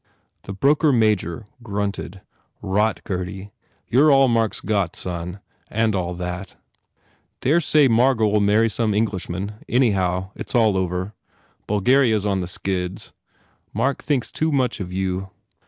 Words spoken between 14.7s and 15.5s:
of you."